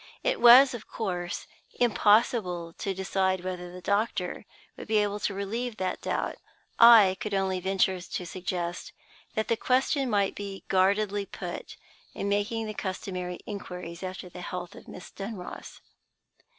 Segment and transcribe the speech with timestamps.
[0.23, 1.45] It was, of course,
[1.79, 6.37] impossible to decide whether the doctor would be able to relieve that doubt.
[6.79, 8.93] I could only venture to suggest
[9.35, 11.77] that the question might be guardedly put,
[12.15, 15.81] in making the customary inquiries after the health of Miss Dunross.